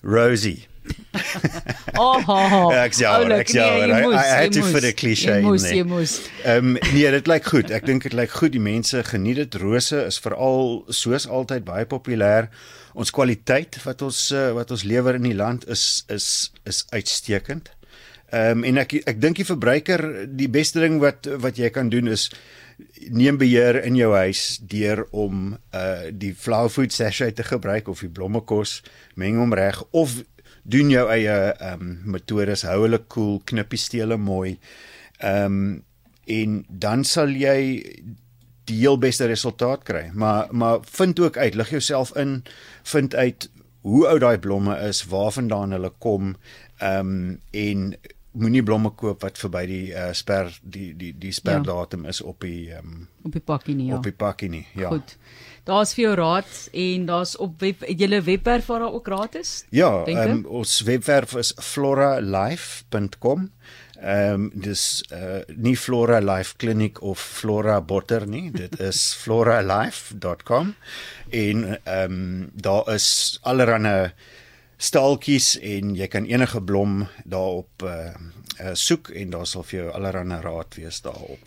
Rosie. 0.03 0.72
Oh, 1.99 2.17
oh, 2.27 2.53
oh. 2.57 2.71
Ek 2.75 2.95
sê 2.97 3.05
jammer, 3.05 3.35
ek 3.43 3.51
sê 3.53 3.61
jy 3.63 4.47
to 4.55 4.63
moes, 4.63 4.71
fit 4.75 4.87
a 4.89 4.93
cliché 4.97 5.29
Jy 5.29 5.41
in 5.43 5.45
moes, 5.47 5.67
there. 5.67 5.77
jy 5.77 5.85
moes. 5.87 6.15
Ehm 6.43 6.71
um, 6.73 6.79
nee, 6.95 7.11
dit 7.15 7.29
lyk 7.31 7.51
goed. 7.53 7.71
Ek 7.75 7.85
dink 7.89 8.07
dit 8.09 8.17
lyk 8.17 8.33
goed. 8.35 8.55
Die 8.55 8.63
mense 8.63 9.03
geniet 9.11 9.39
dit. 9.43 9.59
Rose 9.63 10.01
is 10.09 10.19
veral 10.25 10.81
soos 10.89 11.29
altyd 11.29 11.67
baie 11.69 11.87
populêr. 11.91 12.49
Ons 12.99 13.13
kwaliteit 13.15 13.79
wat 13.85 14.03
ons 14.09 14.25
uh, 14.35 14.49
wat 14.57 14.73
ons 14.75 14.87
lewer 14.89 15.21
in 15.21 15.29
die 15.29 15.37
land 15.37 15.69
is 15.71 16.03
is 16.13 16.27
is 16.69 16.83
uitstekend. 16.97 17.71
Ehm 18.33 18.63
um, 18.63 18.67
en 18.73 18.83
ek 18.87 18.97
ek 19.05 19.21
dink 19.21 19.39
die 19.43 19.49
verbruiker 19.49 20.07
die 20.33 20.49
beste 20.51 20.81
ding 20.83 20.99
wat 21.05 21.29
wat 21.45 21.61
jy 21.61 21.71
kan 21.71 21.93
doen 21.93 22.09
is 22.09 22.31
neem 23.13 23.37
beheer 23.39 23.77
in 23.85 23.95
jou 23.99 24.11
huis 24.17 24.57
deur 24.71 25.05
om 25.13 25.53
uh 25.77 26.09
die 26.11 26.33
flower 26.35 26.71
food 26.73 26.93
sachet 26.95 27.37
te 27.37 27.45
gebruik 27.47 27.89
of 27.93 28.01
die 28.01 28.11
blommekos 28.11 28.81
meng 29.21 29.37
hom 29.39 29.53
reg 29.55 29.83
of 29.91 30.23
doen 30.63 30.91
jou 30.91 31.07
eie 31.11 31.37
ehm 31.53 31.81
um, 31.81 31.95
metodes 32.17 32.63
hou 32.69 32.83
hulle 32.85 32.99
koel 32.99 33.09
cool, 33.09 33.41
knippie 33.45 33.81
stele 33.81 34.17
mooi 34.17 34.59
ehm 35.19 35.45
um, 35.45 35.85
en 36.33 36.65
dan 36.69 37.03
sal 37.05 37.33
jy 37.35 37.83
die 38.71 38.79
heel 38.79 38.99
beste 38.99 39.27
resultaat 39.27 39.83
kry. 39.87 40.11
Maar 40.15 40.49
maar 40.51 40.79
vind 40.87 41.21
ook 41.21 41.37
uit, 41.37 41.55
lig 41.55 41.71
jouself 41.71 42.17
in, 42.17 42.43
vind 42.83 43.15
uit 43.15 43.51
hoe 43.83 44.07
oud 44.07 44.21
daai 44.21 44.39
blomme 44.39 44.77
is, 44.89 45.05
waarvandaan 45.11 45.75
hulle 45.75 45.93
kom, 45.99 46.37
ehm 46.79 47.15
um, 47.15 47.41
en 47.51 47.95
moenie 48.33 48.63
blomme 48.65 48.93
koop 48.97 49.23
wat 49.25 49.39
verby 49.41 49.65
die 49.69 49.87
uh, 49.93 50.11
sper 50.17 50.51
die 50.63 50.93
die 50.97 51.13
die 51.19 51.33
sperdatum 51.37 52.07
ja. 52.07 52.15
is 52.15 52.23
op 52.25 52.41
die 52.45 52.73
um, 52.79 53.07
op 53.23 53.33
die 53.37 53.45
pakkie 53.45 53.75
nie, 53.77 53.91
ja. 53.91 53.99
Op 53.99 54.07
die 54.09 54.17
pakkie 54.17 54.49
nie, 54.51 54.67
ja. 54.79 54.89
Goed. 54.93 55.17
Daar's 55.69 55.93
vir 55.95 56.09
jou 56.09 56.15
raad 56.19 56.53
en 56.75 57.07
daar's 57.07 57.37
op 57.39 57.61
web 57.63 57.85
julle 57.87 58.23
webwerf 58.27 58.67
waar 58.67 58.83
daar 58.83 58.97
ook 58.97 59.07
gratis? 59.07 59.65
Ja, 59.71 59.93
um, 60.09 60.45
ons 60.47 60.81
webwerf 60.89 61.37
is 61.39 61.53
floralife.com. 61.61 63.51
Ehm 64.03 64.35
um, 64.35 64.51
dis 64.65 65.05
uh 65.15 65.45
nie 65.55 65.77
Flora 65.79 66.19
Life 66.19 66.57
Clinic 66.59 67.03
of 67.03 67.21
Flora 67.21 67.81
Butter 67.81 68.27
nie, 68.27 68.51
dit 68.63 68.81
is 68.81 69.15
floralife.com 69.15 70.75
en 71.31 71.65
ehm 71.85 72.13
um, 72.13 72.51
daar 72.55 72.95
is 72.95 73.39
allerlei 73.43 74.11
staaltjies 74.83 75.55
en 75.63 75.95
jy 75.97 76.09
kan 76.11 76.27
enige 76.27 76.61
blom 76.67 77.05
daarop 77.25 77.87
uh, 77.87 78.11
uh 78.61 78.75
soek 78.75 79.13
en 79.17 79.31
daar 79.31 79.47
sal 79.47 79.65
vir 79.67 79.79
jou 79.79 79.89
allerlei 79.95 80.41
raad 80.43 80.75
wees 80.79 81.01
daarop. 81.05 81.41